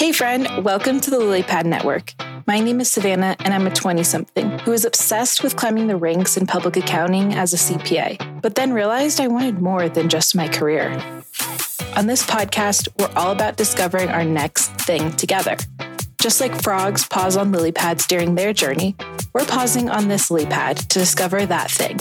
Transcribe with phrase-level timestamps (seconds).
[0.00, 2.14] Hey, friend, welcome to the Lilypad Network.
[2.46, 5.96] My name is Savannah, and I'm a 20 something who is obsessed with climbing the
[5.96, 10.34] ranks in public accounting as a CPA, but then realized I wanted more than just
[10.34, 10.88] my career.
[11.96, 15.58] On this podcast, we're all about discovering our next thing together.
[16.18, 18.96] Just like frogs pause on lily pads during their journey,
[19.34, 21.98] we're pausing on this lily pad to discover that thing.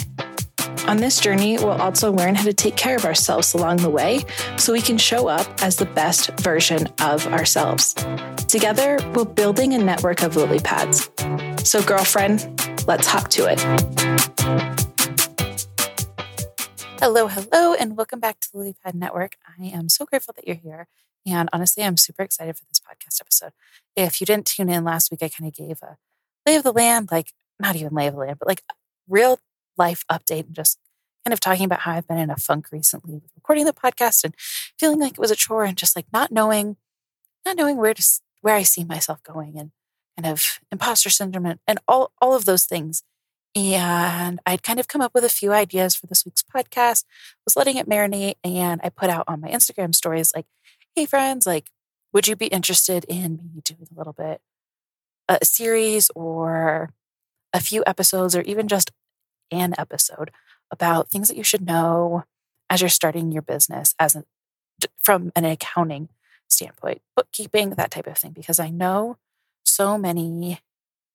[0.89, 4.23] On this journey, we'll also learn how to take care of ourselves along the way
[4.57, 7.93] so we can show up as the best version of ourselves.
[8.47, 11.11] Together, we're building a network of lily pads.
[11.63, 12.39] So, girlfriend,
[12.87, 13.61] let's hop to it.
[16.99, 19.37] Hello, hello, and welcome back to the Lilypad Network.
[19.59, 20.87] I am so grateful that you're here.
[21.23, 23.51] And honestly, I'm super excited for this podcast episode.
[23.95, 25.97] If you didn't tune in last week, I kind of gave a
[26.47, 28.63] lay of the land, like not even lay of the land, but like
[29.07, 29.39] real
[29.79, 30.77] life update and just
[31.25, 34.23] kind of talking about how I've been in a funk recently with recording the podcast
[34.23, 34.35] and
[34.77, 36.77] feeling like it was a chore and just like not knowing,
[37.45, 38.03] not knowing where to
[38.41, 39.71] where I see myself going and
[40.17, 43.03] kind of imposter syndrome and, and all all of those things.
[43.55, 47.03] And I'd kind of come up with a few ideas for this week's podcast,
[47.45, 50.45] was letting it marinate, and I put out on my Instagram stories like,
[50.95, 51.71] hey friends, like,
[52.13, 54.41] would you be interested in maybe doing a little bit
[55.27, 56.91] a series or
[57.53, 58.91] a few episodes or even just
[59.51, 60.31] an episode
[60.71, 62.23] about things that you should know
[62.69, 64.23] as you're starting your business as a,
[65.01, 66.09] from an accounting
[66.47, 68.31] standpoint, bookkeeping, that type of thing.
[68.31, 69.17] Because I know
[69.63, 70.61] so many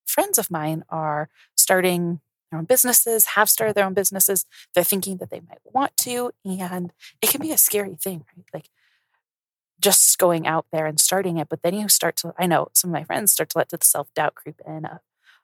[0.07, 4.47] friends of mine are starting their own businesses, have started their own businesses.
[4.75, 8.47] They're thinking that they might want to, and it can be a scary thing, right?
[8.53, 8.71] Like
[9.81, 11.49] just going out there and starting it.
[11.49, 13.79] But then you start to, I know some of my friends start to let the
[13.83, 14.87] self doubt creep in.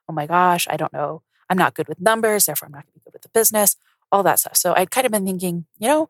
[0.09, 2.93] Oh my gosh, I don't know I'm not good with numbers, therefore I'm not going
[2.93, 3.75] to be good with the business,
[4.09, 4.55] all that stuff.
[4.55, 6.09] So I'd kind of been thinking, you know,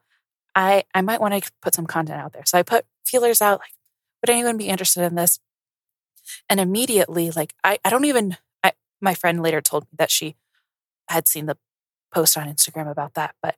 [0.56, 2.46] I I might want to put some content out there.
[2.46, 3.74] So I put feelers out like,
[4.22, 5.40] would anyone be interested in this?
[6.48, 10.36] And immediately, like I, I don't even I my friend later told me that she
[11.10, 11.58] had seen the
[12.14, 13.34] post on Instagram about that.
[13.42, 13.56] But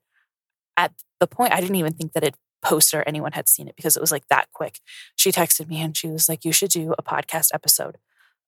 [0.77, 3.75] at the point I didn't even think that it posted or anyone had seen it
[3.75, 4.79] because it was like that quick.
[5.17, 7.97] She texted me and she was like, You should do a podcast episode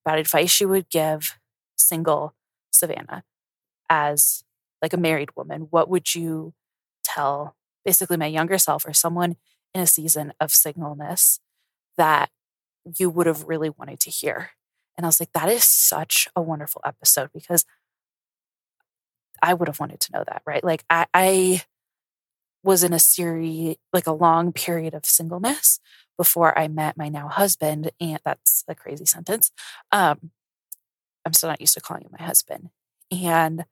[0.05, 1.37] about advice she would give
[1.75, 2.33] single
[2.75, 3.23] Savannah
[3.89, 4.43] as
[4.81, 6.53] like a married woman, what would you
[7.03, 9.35] tell basically my younger self or someone
[9.73, 11.39] in a season of singleness
[11.97, 12.29] that
[12.97, 14.51] you would have really wanted to hear?
[14.97, 17.65] And I was like, that is such a wonderful episode because
[19.41, 20.63] I would have wanted to know that, right?
[20.63, 21.63] Like I, I
[22.63, 25.79] was in a series, like a long period of singleness
[26.17, 27.91] before I met my now husband.
[27.99, 29.51] And that's a crazy sentence.
[29.91, 30.31] Um,
[31.25, 32.69] I'm still not used to calling him my husband.
[33.11, 33.65] And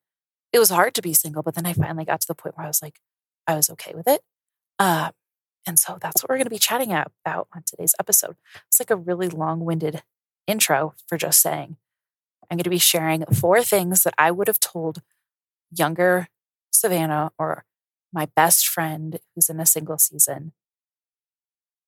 [0.52, 2.66] it was hard to be single, but then I finally got to the point where
[2.66, 3.00] I was like,
[3.47, 4.22] I was okay with it.
[4.80, 5.12] Um,
[5.66, 8.36] and so that's what we're going to be chatting about on today's episode.
[8.68, 10.03] It's like a really long winded
[10.46, 11.78] intro for just saying,
[12.50, 15.02] I'm going to be sharing four things that I would have told
[15.72, 16.28] younger
[16.72, 17.66] Savannah or
[18.12, 20.52] my best friend who's in a single season,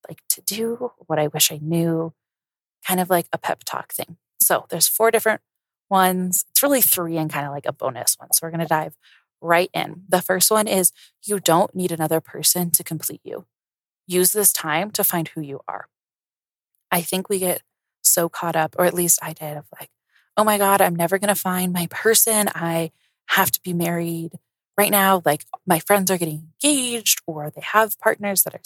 [0.08, 2.14] like to do what I wish I knew,
[2.88, 4.18] kind of like a pep talk thing.
[4.42, 5.42] So there's four different
[5.90, 6.46] ones.
[6.52, 8.32] It's really three and kind of like a bonus one.
[8.34, 8.96] So we're going to dive
[9.42, 10.04] right in.
[10.08, 10.92] The first one is
[11.24, 13.46] you don't need another person to complete you.
[14.08, 15.88] Use this time to find who you are.
[16.92, 17.62] I think we get
[18.02, 19.90] so caught up, or at least I did, of like,
[20.38, 22.48] oh my God, I'm never going to find my person.
[22.54, 22.92] I
[23.28, 24.32] have to be married
[24.78, 25.22] right now.
[25.26, 28.62] Like my friends are getting engaged or they have partners that are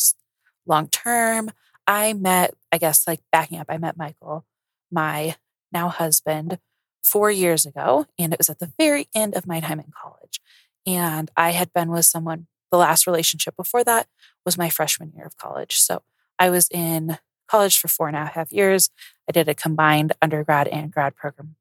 [0.66, 1.52] long term.
[1.88, 4.46] I met, I guess, like backing up, I met Michael,
[4.92, 5.36] my
[5.72, 6.60] now husband,
[7.04, 8.06] four years ago.
[8.18, 10.40] And it was at the very end of my time in college.
[10.86, 14.08] And I had been with someone, the last relationship before that
[14.46, 15.78] was my freshman year of college.
[15.78, 16.04] So
[16.38, 17.18] I was in
[17.48, 18.90] college for four and a half years.
[19.28, 21.56] I did a combined undergrad and grad program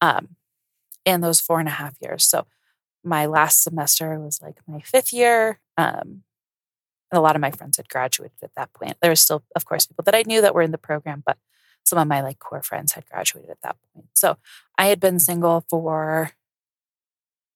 [0.00, 0.36] um,
[1.04, 2.24] in those four and a half years.
[2.24, 2.46] So
[3.04, 5.60] my last semester was like my fifth year.
[5.76, 6.22] Um,
[7.10, 8.96] and a lot of my friends had graduated at that point.
[9.00, 11.36] There was still, of course, people that I knew that were in the program, but
[11.84, 14.08] some of my like core friends had graduated at that point.
[14.14, 14.36] So
[14.78, 16.32] I had been single for,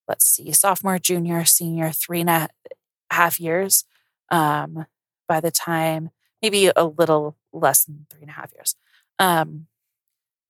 [0.08, 2.49] let's see, sophomore, junior, senior, three and a
[3.11, 3.84] half years.
[4.31, 4.87] Um,
[5.28, 6.11] by the time,
[6.43, 8.75] maybe a little less than three and a half years.
[9.19, 9.67] Um,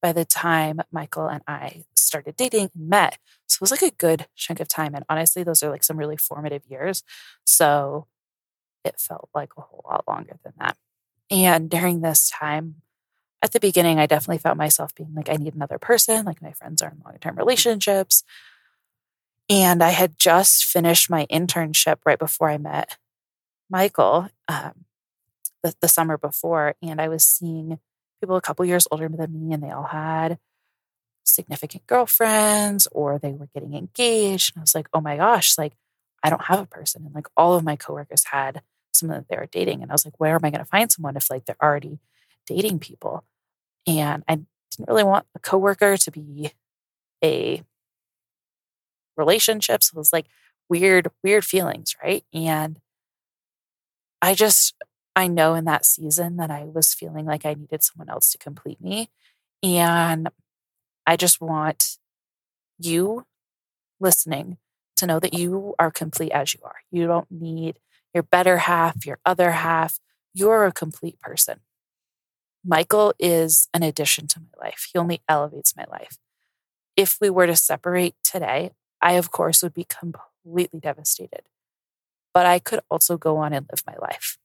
[0.01, 3.17] by the time Michael and I started dating and met.
[3.47, 4.93] So it was like a good chunk of time.
[4.95, 7.03] And honestly, those are like some really formative years.
[7.45, 8.07] So
[8.83, 10.77] it felt like a whole lot longer than that.
[11.29, 12.75] And during this time,
[13.41, 16.25] at the beginning, I definitely felt myself being like, I need another person.
[16.25, 18.23] Like my friends are in long term relationships.
[19.49, 22.97] And I had just finished my internship right before I met
[23.69, 24.85] Michael um,
[25.63, 26.75] the, the summer before.
[26.81, 27.79] And I was seeing
[28.19, 30.39] people a couple years older than me and they all had
[31.23, 34.53] significant girlfriends or they were getting engaged.
[34.55, 35.73] And I was like, oh my gosh, like
[36.23, 37.03] I don't have a person.
[37.05, 38.61] And like all of my coworkers had
[38.91, 39.81] someone that they were dating.
[39.81, 41.99] And I was like, where am I going to find someone if like they're already
[42.47, 43.23] dating people?
[43.85, 46.51] And I didn't really want a coworker to be
[47.23, 47.63] a
[49.15, 49.83] relationship.
[49.83, 50.25] So it was like
[50.69, 52.23] weird, weird feelings, right?
[52.33, 52.79] And
[54.21, 54.75] I just,
[55.15, 58.37] I know in that season that I was feeling like I needed someone else to
[58.37, 59.09] complete me.
[59.63, 60.29] And
[61.05, 61.97] I just want
[62.77, 63.25] you
[63.99, 64.57] listening
[64.97, 66.75] to know that you are complete as you are.
[66.91, 67.79] You don't need
[68.13, 69.99] your better half, your other half.
[70.33, 71.59] You're a complete person.
[72.67, 74.89] Michael is an addition to my life.
[74.91, 76.17] He only elevates my life.
[76.97, 78.71] If we were to separate today,
[79.01, 81.43] I, of course, would be completely devastated.
[82.33, 84.37] But I could also go on and live my life.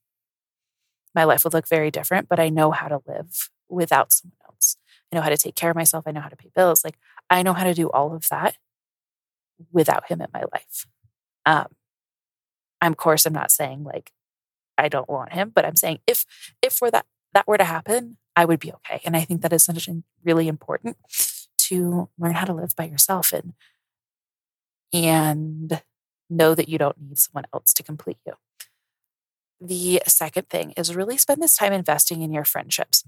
[1.17, 4.77] My life would look very different, but I know how to live without someone else.
[5.13, 6.05] I know how to take care of myself.
[6.07, 6.85] I know how to pay bills.
[6.85, 6.97] Like
[7.29, 8.57] I know how to do all of that
[9.73, 10.87] without him in my life.
[11.45, 11.67] Um,
[12.81, 14.13] I'm, of course, I'm not saying like
[14.79, 16.25] I don't want him, but I'm saying if
[16.63, 19.01] if for that that were to happen, I would be okay.
[19.05, 19.69] And I think that is
[20.25, 20.97] really important
[21.69, 23.53] to learn how to live by yourself and
[24.93, 25.83] and
[26.29, 28.35] know that you don't need someone else to complete you.
[29.61, 33.05] The second thing is really spend this time investing in your friendships.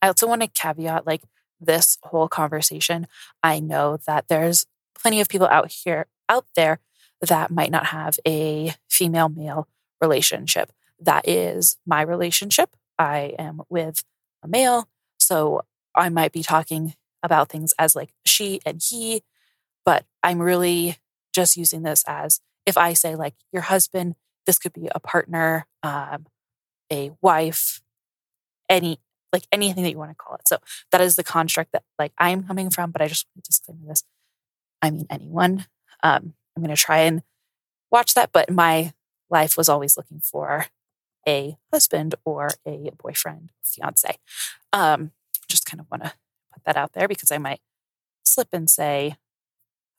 [0.00, 1.22] I also want to caveat like
[1.60, 3.06] this whole conversation.
[3.42, 4.66] I know that there's
[4.98, 6.80] plenty of people out here, out there
[7.20, 9.68] that might not have a female male
[10.00, 10.72] relationship.
[11.00, 12.76] That is my relationship.
[12.98, 14.02] I am with
[14.42, 14.88] a male.
[15.18, 15.62] So
[15.94, 19.22] I might be talking about things as like she and he,
[19.84, 20.98] but I'm really
[21.34, 24.14] just using this as if I say like your husband,
[24.46, 26.26] this could be a partner, um,
[26.92, 27.82] a wife,
[28.68, 29.00] any
[29.32, 30.48] like anything that you want to call it.
[30.48, 30.58] So
[30.92, 33.88] that is the construct that like I'm coming from, but I just want to disclaimer
[33.88, 34.04] this.
[34.82, 35.66] I mean anyone.
[36.02, 37.22] Um, I'm going to try and
[37.90, 38.92] watch that, but my
[39.30, 40.66] life was always looking for
[41.26, 44.18] a husband or a boyfriend, fiance.
[44.72, 45.12] Um,
[45.48, 46.12] just kind of want to
[46.52, 47.60] put that out there because I might
[48.24, 49.16] slip and say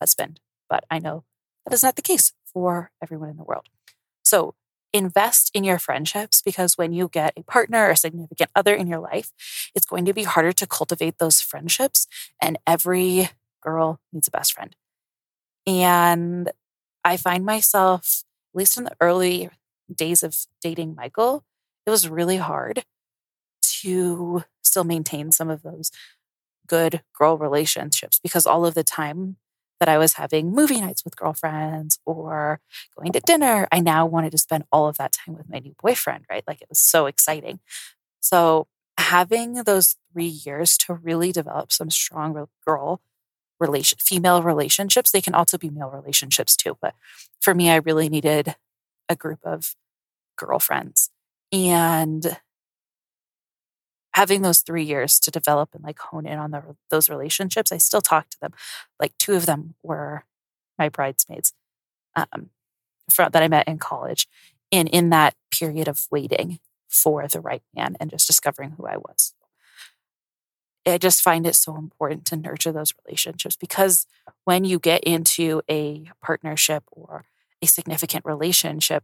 [0.01, 0.39] husband,
[0.69, 1.24] but I know
[1.65, 3.68] that is not the case for everyone in the world.
[4.24, 4.56] So
[4.94, 9.00] invest in your friendships because when you get a partner or significant other in your
[9.00, 9.31] life,
[9.75, 12.07] it's going to be harder to cultivate those friendships.
[12.41, 13.29] And every
[13.62, 14.75] girl needs a best friend.
[15.65, 16.51] And
[17.03, 19.50] I find myself, at least in the early
[19.94, 21.44] days of dating Michael,
[21.86, 22.84] it was really hard
[23.81, 25.92] to still maintain some of those
[26.68, 29.38] good girl relationships because all of the time
[29.80, 32.60] that I was having movie nights with girlfriends or
[32.98, 35.75] going to dinner, I now wanted to spend all of that time with my new
[35.81, 36.44] boyfriend, right?
[36.48, 37.60] Like it was so exciting.
[38.19, 38.68] So
[38.98, 43.01] having those three years to really develop some strong girl
[43.60, 46.78] relation, female relationships, they can also be male relationships too.
[46.81, 46.95] But
[47.39, 48.56] for me, I really needed
[49.09, 49.75] a group of
[50.38, 51.09] girlfriends
[51.51, 52.38] and
[54.13, 57.77] having those three years to develop and like hone in on the, those relationships, I
[57.77, 58.51] still talk to them.
[59.00, 60.24] Like two of them were
[60.77, 61.54] my bridesmaids
[62.15, 62.50] um,
[63.12, 64.27] from, that I met in college.
[64.71, 68.98] And in that period of waiting for the right man and just discovering who I
[68.98, 69.33] was.
[70.86, 74.08] I just find it so important to nurture those relationships because
[74.46, 77.25] when you get into a partnership or
[77.61, 79.03] a significant relationship,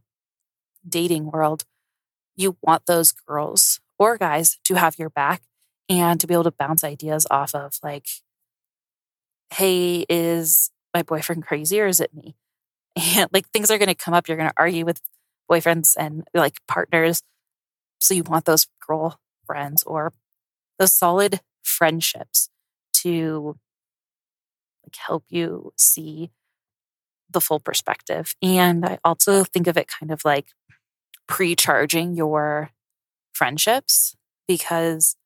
[0.88, 1.64] dating world,
[2.36, 5.42] you want those girls or guys to have your back
[5.88, 8.06] and to be able to bounce ideas off of like,
[9.52, 12.36] hey, is my boyfriend crazy or is it me?
[12.96, 14.28] And like things are going to come up.
[14.28, 15.00] You're going to argue with
[15.50, 17.22] boyfriends and like partners.
[18.00, 20.12] So you want those girl friends or
[20.78, 22.48] those solid friendships
[22.94, 23.56] to
[24.84, 26.30] like help you see
[27.30, 28.34] the full perspective.
[28.42, 30.46] And I also think of it kind of like
[31.26, 32.70] pre-charging your
[33.32, 34.14] friendships
[34.46, 35.16] because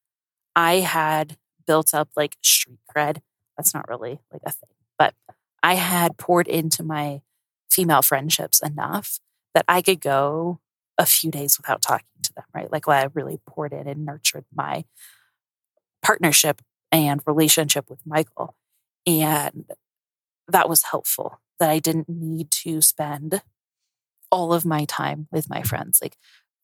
[0.55, 1.37] I had
[1.67, 3.21] built up like street cred.
[3.57, 5.15] That's not really like a thing, but
[5.63, 7.23] I had poured into my
[7.71, 9.19] female friendships enough
[9.55, 10.61] that I could go
[10.97, 12.71] a few days without talking to them, right?
[12.73, 14.85] Like I really poured in and nurtured my
[16.03, 18.57] partnership and relationship with Michael.
[19.07, 19.71] And
[20.49, 23.43] that was helpful that I didn't need to spend
[24.31, 26.01] all of my time with my friends.
[26.03, 26.17] Like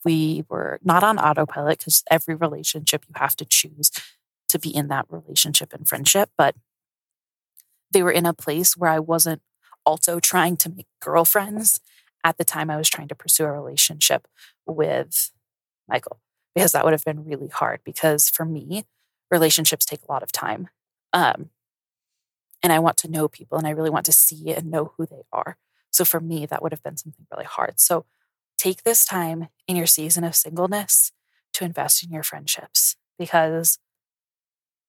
[0.05, 3.91] we were not on autopilot because every relationship you have to choose
[4.49, 6.55] to be in that relationship and friendship, but
[7.93, 9.43] they were in a place where I wasn't
[9.87, 11.81] also trying to make girlfriends
[12.25, 14.27] at the time I was trying to pursue a relationship
[14.67, 15.31] with
[15.89, 16.21] Michael.
[16.55, 17.81] because that would have been really hard.
[17.85, 18.85] Because for me,
[19.31, 20.69] relationships take a lot of time.
[21.13, 21.51] Um,
[22.65, 25.07] and I want to know people and I really want to see and know who
[25.07, 25.59] they are.
[25.91, 27.79] So for me, that would have been something really hard.
[27.79, 28.07] So
[28.59, 31.13] take this time in your season of singleness
[31.53, 33.79] to invest in your friendships because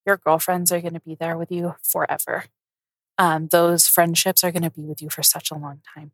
[0.05, 2.45] your girlfriends are going to be there with you forever.
[3.17, 6.11] Um, those friendships are going to be with you for such a long time.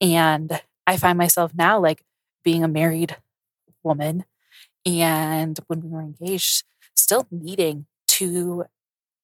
[0.00, 2.04] And I find myself now like
[2.44, 3.16] being a married
[3.82, 4.24] woman
[4.86, 6.64] and when we were engaged,
[6.94, 8.64] still needing to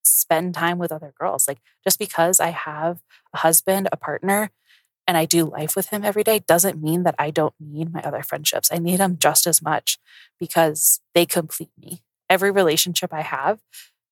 [0.06, 1.46] spend time with other girls.
[1.48, 3.00] Like just because I have
[3.34, 4.50] a husband, a partner,
[5.06, 8.00] and I do life with him every day doesn't mean that I don't need my
[8.02, 8.70] other friendships.
[8.72, 9.98] I need them just as much
[10.38, 12.02] because they complete me.
[12.28, 13.60] Every relationship I have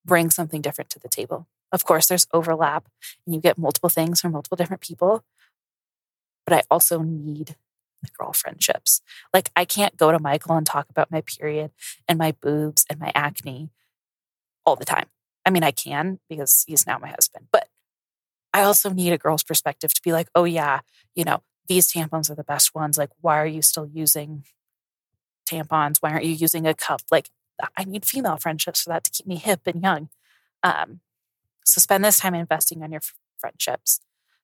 [0.05, 1.49] brings something different to the table.
[1.73, 2.87] Of course, there's overlap
[3.27, 5.25] and you get multiple things from multiple different people,
[6.47, 7.57] but I also need
[8.03, 9.01] the girl friendships.
[9.33, 11.73] Like, I can't go to Michael and talk about my period
[12.07, 13.71] and my boobs and my acne
[14.67, 15.07] all the time.
[15.47, 17.69] I mean, I can because he's now my husband, but
[18.53, 20.81] I also need a girl's perspective to be like, oh, yeah,
[21.15, 22.97] you know, these tampons are the best ones.
[22.97, 24.45] Like, why are you still using
[25.51, 25.97] tampons?
[26.01, 27.03] Why aren't you using a cup?
[27.11, 27.31] Like,
[27.77, 30.09] I need female friendships for that to keep me hip and young.
[30.63, 31.01] Um,
[31.65, 34.01] so spend this time investing on your f- friendships.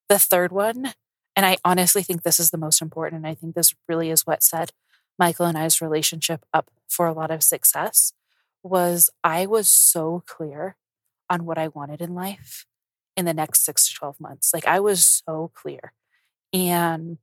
[0.09, 0.93] The third one,
[1.37, 4.27] and I honestly think this is the most important, and I think this really is
[4.27, 4.73] what set
[5.19, 8.13] Michael and I's relationship up for a lot of success,
[8.63, 10.77] was I was so clear
[11.31, 12.67] on what I wanted in life
[13.17, 14.53] in the next six to 12 months.
[14.53, 15.93] Like I was so clear.
[16.53, 17.19] And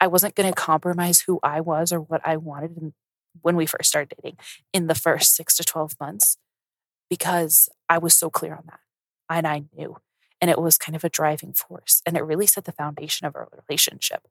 [0.00, 2.94] I wasn't going to compromise who I was or what I wanted in,
[3.42, 4.38] when we first started dating
[4.72, 6.38] in the first six to 12 months
[7.10, 8.80] because I was so clear on that.
[9.28, 9.98] And I knew.
[10.40, 12.02] And it was kind of a driving force.
[12.04, 14.26] And it really set the foundation of our relationship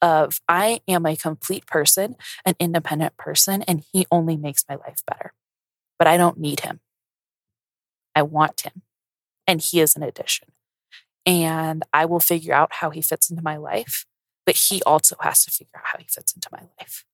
[0.00, 5.02] of I am a complete person, an independent person, and he only makes my life
[5.06, 5.32] better.
[5.98, 6.80] But I don't need him.
[8.18, 8.82] I want him.
[9.46, 10.48] And he is an addition.
[11.24, 14.06] And I will figure out how he fits into my life,
[14.44, 17.04] but he also has to figure out how he fits into my life.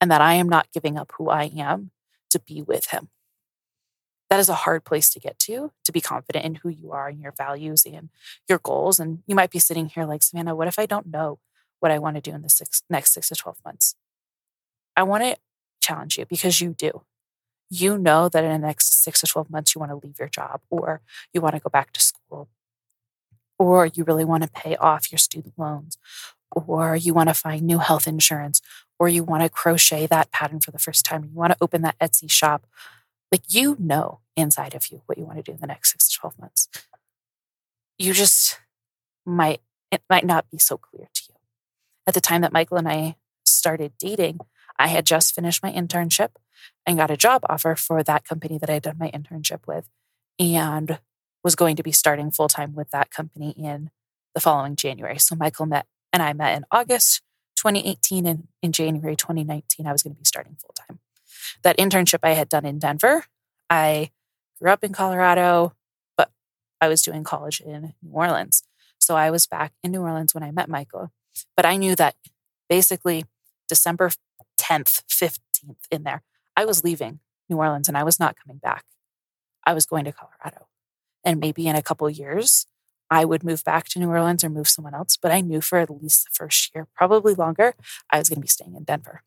[0.00, 1.90] And that I am not giving up who I am
[2.30, 3.08] to be with him.
[4.28, 7.08] That is a hard place to get to, to be confident in who you are
[7.08, 8.10] and your values and
[8.48, 8.98] your goals.
[8.98, 11.38] And you might be sitting here like, Savannah, what if I don't know
[11.80, 13.94] what I want to do in the six, next six to 12 months?
[14.96, 15.36] I want to
[15.80, 17.02] challenge you because you do
[17.72, 20.28] you know that in the next six to 12 months, you want to leave your
[20.28, 21.00] job or
[21.32, 22.48] you want to go back to school
[23.58, 25.96] or you really want to pay off your student loans
[26.50, 28.60] or you want to find new health insurance
[28.98, 31.80] or you want to crochet that pattern for the first time, you want to open
[31.80, 32.66] that Etsy shop.
[33.30, 36.10] Like you know inside of you what you want to do in the next six
[36.10, 36.68] to 12 months.
[37.96, 38.60] You just
[39.24, 41.36] might, it might not be so clear to you.
[42.06, 44.40] At the time that Michael and I started dating,
[44.78, 46.30] I had just finished my internship
[46.86, 49.88] and got a job offer for that company that I had done my internship with
[50.38, 50.98] and
[51.44, 53.90] was going to be starting full time with that company in
[54.34, 55.18] the following January.
[55.18, 57.22] So Michael met and I met in August
[57.56, 61.00] 2018 and in January 2019 I was going to be starting full time.
[61.62, 63.24] That internship I had done in Denver,
[63.68, 64.10] I
[64.60, 65.74] grew up in Colorado,
[66.16, 66.30] but
[66.80, 68.62] I was doing college in New Orleans.
[68.98, 71.10] So I was back in New Orleans when I met Michael.
[71.56, 72.14] But I knew that
[72.68, 73.24] basically
[73.68, 74.10] December
[74.58, 76.22] 10th, 15th in there,
[76.56, 78.84] I was leaving New Orleans and I was not coming back.
[79.64, 80.66] I was going to Colorado.
[81.24, 82.66] And maybe in a couple years,
[83.10, 85.16] I would move back to New Orleans or move someone else.
[85.16, 87.74] But I knew for at least the first year, probably longer,
[88.10, 89.22] I was going to be staying in Denver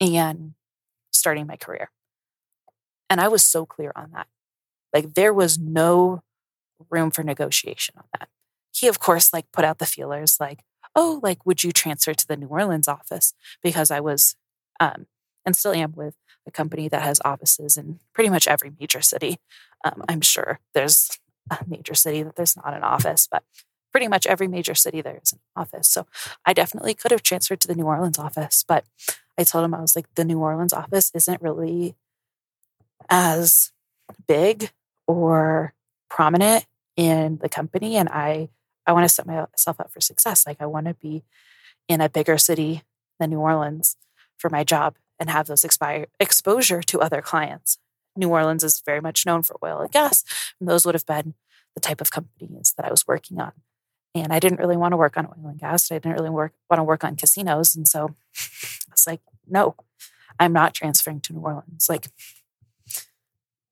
[0.00, 0.54] and
[1.12, 1.90] starting my career.
[3.08, 4.28] And I was so clear on that.
[4.94, 6.22] Like there was no
[6.88, 8.28] room for negotiation on that.
[8.72, 10.60] He, of course, like put out the feelers like,
[10.96, 13.34] oh, like, would you transfer to the New Orleans office?
[13.62, 14.36] Because I was
[14.80, 15.06] um,
[15.44, 16.14] and still am with
[16.46, 19.38] a company that has offices in pretty much every major city.
[19.84, 21.18] Um, I'm sure there's
[21.50, 23.42] a major city that there's not an office, but
[23.90, 25.88] pretty much every major city there is an office.
[25.88, 26.06] So
[26.44, 28.84] I definitely could have transferred to the New Orleans office, but
[29.38, 31.96] I told him I was like, the New Orleans office isn't really
[33.08, 33.72] as
[34.28, 34.70] big
[35.06, 35.74] or
[36.08, 36.66] prominent
[36.96, 37.96] in the company.
[37.96, 38.48] And I,
[38.86, 40.46] I want to set myself up for success.
[40.46, 41.24] Like I want to be
[41.88, 42.82] in a bigger city
[43.18, 43.96] than New Orleans
[44.36, 47.78] for my job and have those expire, exposure to other clients.
[48.16, 50.24] New Orleans is very much known for oil and gas,
[50.58, 51.34] and those would have been
[51.74, 53.52] the type of companies that I was working on.
[54.14, 55.92] And I didn't really want to work on oil and gas.
[55.92, 57.76] I didn't really work, want to work on casinos.
[57.76, 59.76] And so I was like, no,
[60.40, 61.86] I'm not transferring to New Orleans.
[61.88, 62.08] Like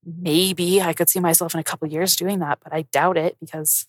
[0.04, 3.36] maybe I could see myself in a couple years doing that, but I doubt it
[3.40, 3.86] because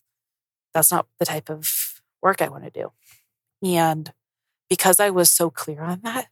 [0.73, 2.91] that's not the type of work I want to do.
[3.61, 4.11] And
[4.69, 6.27] because I was so clear on that,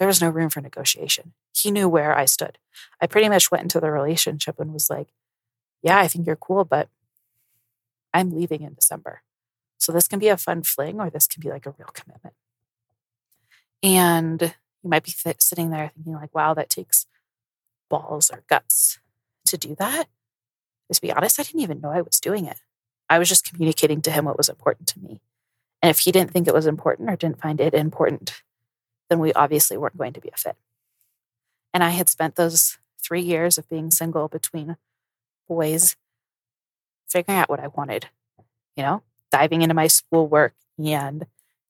[0.00, 1.34] there was no room for negotiation.
[1.54, 2.56] He knew where I stood.
[3.02, 5.08] I pretty much went into the relationship and was like,
[5.82, 6.88] yeah, I think you're cool, but
[8.14, 9.20] I'm leaving in December.
[9.76, 12.34] So this can be a fun fling or this can be like a real commitment.
[13.82, 14.40] And
[14.82, 17.06] you might be th- sitting there thinking, like, wow, that takes
[17.90, 19.00] balls or guts
[19.48, 20.08] to do that.
[20.90, 22.56] To be honest, I didn't even know I was doing it.
[23.10, 25.20] I was just communicating to him what was important to me.
[25.82, 28.42] And if he didn't think it was important or didn't find it important,
[29.10, 30.56] then we obviously weren't going to be a fit.
[31.74, 34.76] And I had spent those three years of being single between
[35.48, 35.96] boys
[37.08, 38.06] figuring out what I wanted,
[38.76, 41.26] you know, diving into my schoolwork and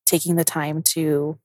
[0.07, 1.39] taking the time to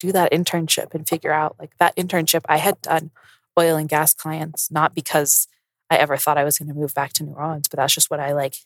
[0.00, 3.10] do that internship and figure out like that internship I had done
[3.58, 5.48] oil and gas clients, not because
[5.90, 8.10] I ever thought I was going to move back to New Orleans, but that's just
[8.10, 8.56] what I like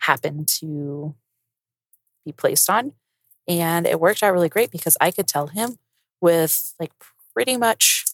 [0.00, 1.14] happened to
[2.24, 2.92] be placed on.
[3.48, 5.78] And it worked out really great because I could tell him
[6.20, 6.92] with like
[7.32, 8.04] pretty much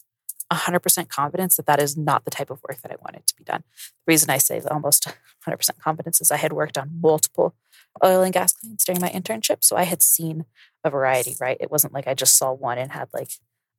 [0.51, 3.43] 100% confidence that that is not the type of work that I wanted to be
[3.43, 3.63] done.
[4.05, 5.07] The reason I say almost
[5.47, 7.55] 100% confidence is I had worked on multiple
[8.03, 9.63] oil and gas clients during my internship.
[9.63, 10.45] So I had seen
[10.83, 11.57] a variety, right?
[11.59, 13.31] It wasn't like I just saw one and had like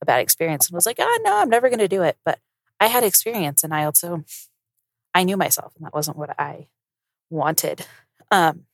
[0.02, 2.16] a bad experience and was like, oh, no, I'm never going to do it.
[2.24, 2.40] But
[2.80, 4.24] I had experience and I also,
[5.14, 6.66] I knew myself and that wasn't what I
[7.30, 7.86] wanted.
[8.30, 8.64] Um,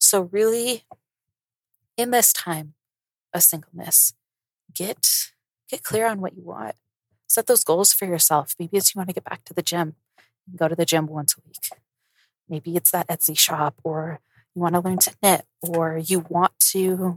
[0.00, 0.84] so really
[1.98, 2.74] in this time
[3.34, 4.14] of singleness,
[4.72, 5.32] get
[5.68, 6.76] get clear on what you want.
[7.26, 8.54] Set those goals for yourself.
[8.58, 9.96] Maybe it's you want to get back to the gym
[10.46, 11.68] and go to the gym once a week.
[12.48, 14.20] Maybe it's that Etsy shop, or
[14.54, 17.16] you want to learn to knit, or you want to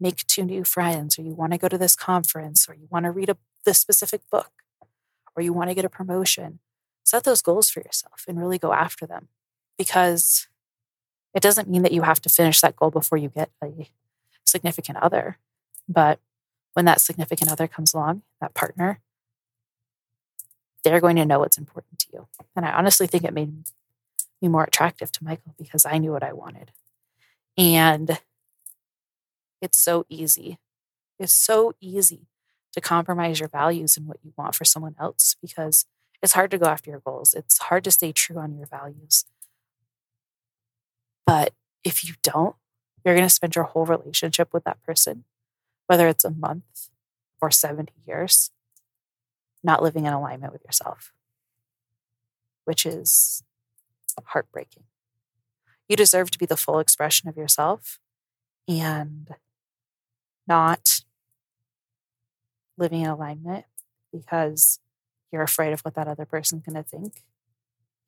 [0.00, 3.04] make two new friends, or you want to go to this conference, or you want
[3.04, 3.36] to read a,
[3.66, 4.52] this specific book,
[5.36, 6.60] or you want to get a promotion.
[7.04, 9.28] Set those goals for yourself and really go after them
[9.76, 10.48] because
[11.36, 13.90] it doesn't mean that you have to finish that goal before you get a
[14.44, 15.36] significant other.
[15.86, 16.18] But
[16.72, 19.00] when that significant other comes along, that partner,
[20.82, 22.26] they're going to know what's important to you.
[22.56, 23.52] And I honestly think it made
[24.40, 26.72] me more attractive to Michael because I knew what I wanted.
[27.58, 28.18] And
[29.60, 30.58] it's so easy.
[31.18, 32.28] It's so easy
[32.72, 35.84] to compromise your values and what you want for someone else because
[36.22, 37.34] it's hard to go after your goals.
[37.34, 39.26] It's hard to stay true on your values.
[41.26, 41.52] But
[41.84, 42.56] if you don't,
[43.04, 45.24] you're going to spend your whole relationship with that person,
[45.86, 46.88] whether it's a month
[47.40, 48.50] or 70 years,
[49.62, 51.12] not living in alignment with yourself,
[52.64, 53.42] which is
[54.26, 54.84] heartbreaking.
[55.88, 57.98] You deserve to be the full expression of yourself
[58.68, 59.28] and
[60.48, 61.02] not
[62.78, 63.66] living in alignment
[64.12, 64.80] because
[65.32, 67.22] you're afraid of what that other person's going to think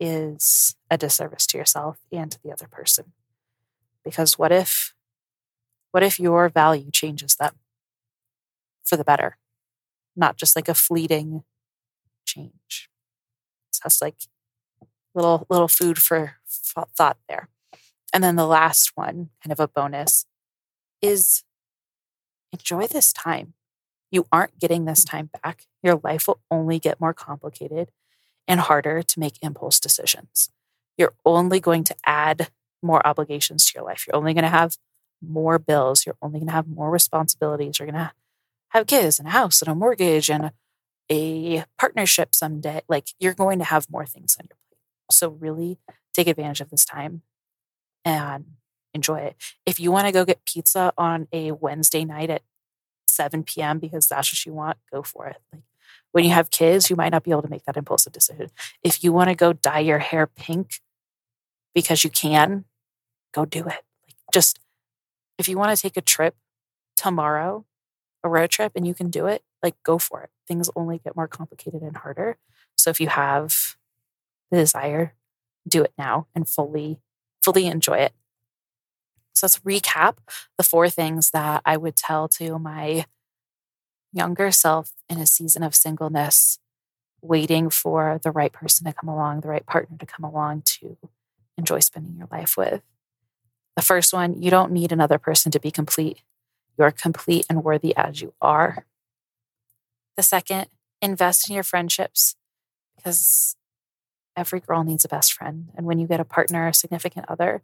[0.00, 3.12] is a disservice to yourself and to the other person.
[4.04, 4.94] Because what if
[5.90, 7.54] what if your value changes them
[8.84, 9.38] for the better?
[10.14, 11.44] Not just like a fleeting
[12.24, 12.88] change.
[13.70, 14.16] So that's like
[15.14, 17.48] little little food for thought there.
[18.12, 20.24] And then the last one, kind of a bonus,
[21.02, 21.44] is
[22.52, 23.54] enjoy this time.
[24.10, 25.66] You aren't getting this time back.
[25.82, 27.90] Your life will only get more complicated
[28.48, 30.50] and harder to make impulse decisions.
[30.96, 32.48] You're only going to add
[32.82, 34.06] more obligations to your life.
[34.06, 34.76] You're only going to have
[35.22, 36.06] more bills.
[36.06, 37.78] You're only going to have more responsibilities.
[37.78, 38.12] You're going to
[38.70, 40.52] have kids and a house and a mortgage and
[41.10, 42.80] a partnership someday.
[42.88, 44.78] Like you're going to have more things on your plate.
[45.10, 45.78] So, really
[46.14, 47.22] take advantage of this time
[48.04, 48.44] and
[48.94, 49.36] enjoy it.
[49.66, 52.42] If you want to go get pizza on a Wednesday night at
[53.06, 53.78] 7 p.m.
[53.78, 55.36] because that's what you want, go for it.
[55.52, 55.62] Like
[56.12, 58.50] when you have kids, you might not be able to make that impulsive decision.
[58.82, 60.80] If you want to go dye your hair pink
[61.74, 62.64] because you can,
[63.32, 63.66] go do it.
[63.66, 64.58] Like just
[65.38, 66.34] if you want to take a trip
[66.96, 67.64] tomorrow,
[68.24, 70.30] a road trip, and you can do it, like go for it.
[70.46, 72.36] Things only get more complicated and harder.
[72.76, 73.76] So if you have
[74.50, 75.14] the desire,
[75.66, 77.00] do it now and fully,
[77.42, 78.12] fully enjoy it.
[79.34, 80.16] So let's recap
[80.56, 83.06] the four things that I would tell to my
[84.12, 86.58] younger self in a season of singleness,
[87.20, 90.96] waiting for the right person to come along, the right partner to come along to
[91.56, 92.82] enjoy spending your life with.
[93.76, 96.22] The first one, you don't need another person to be complete.
[96.76, 98.86] You're complete and worthy as you are.
[100.16, 100.66] The second,
[101.00, 102.36] invest in your friendships
[102.96, 103.56] because
[104.36, 105.68] every girl needs a best friend.
[105.76, 107.62] And when you get a partner, a significant other,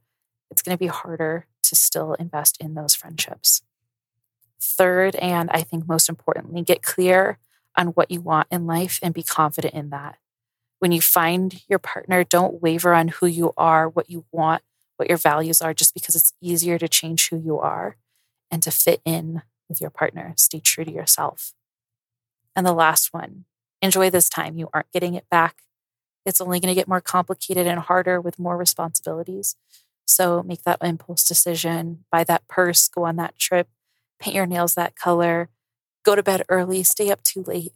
[0.50, 3.62] it's going to be harder to still invest in those friendships.
[4.64, 7.38] Third, and I think most importantly, get clear
[7.77, 10.16] on what you want in life and be confident in that.
[10.79, 14.62] When you find your partner, don't waver on who you are, what you want,
[14.96, 17.96] what your values are, just because it's easier to change who you are
[18.50, 20.33] and to fit in with your partner.
[20.37, 21.53] Stay true to yourself.
[22.57, 23.44] And the last one,
[23.83, 24.57] enjoy this time.
[24.57, 25.62] You aren't getting it back.
[26.24, 29.57] It's only going to get more complicated and harder with more responsibilities.
[30.07, 33.68] So make that impulse decision, buy that purse, go on that trip,
[34.20, 35.48] paint your nails that color,
[36.05, 37.72] go to bed early, stay up too late.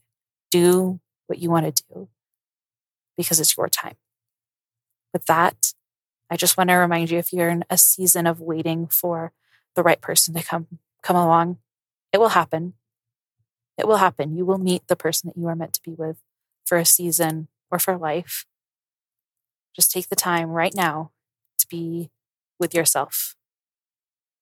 [0.50, 2.08] Do what you want to do
[3.16, 3.96] because it's your time.
[5.12, 5.74] With that,
[6.30, 9.32] I just want to remind you if you're in a season of waiting for
[9.74, 10.66] the right person to come
[11.02, 11.58] come along,
[12.12, 12.74] it will happen.
[13.76, 14.36] It will happen.
[14.36, 16.18] You will meet the person that you are meant to be with
[16.66, 18.44] for a season or for life.
[19.74, 21.12] Just take the time right now
[21.58, 22.10] to be
[22.58, 23.36] with yourself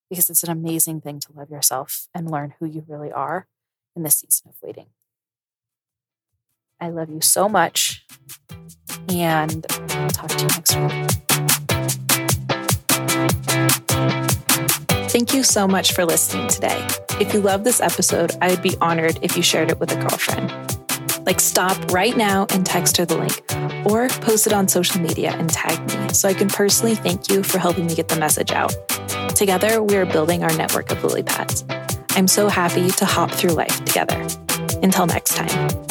[0.08, 3.46] because it's an amazing thing to love yourself and learn who you really are
[3.94, 4.86] in this season of waiting.
[6.80, 8.04] I love you so much
[9.08, 11.26] and I'll talk to you next week.
[15.10, 16.86] Thank you so much for listening today.
[17.18, 19.96] If you love this episode, I would be honored if you shared it with a
[19.96, 20.52] girlfriend.
[21.24, 23.42] Like, stop right now and text her the link,
[23.90, 27.42] or post it on social media and tag me so I can personally thank you
[27.42, 28.74] for helping me get the message out.
[29.34, 31.64] Together, we are building our network of lily pads.
[32.10, 34.26] I'm so happy to hop through life together.
[34.82, 35.85] Until next time.